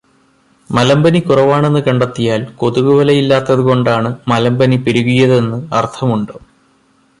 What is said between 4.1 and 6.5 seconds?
മലമ്പനി പെരുകിയതെന്ന് അർഥമുണ്ടോ?